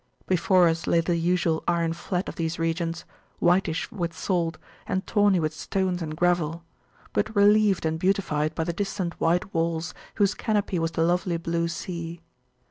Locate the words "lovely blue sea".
11.03-12.19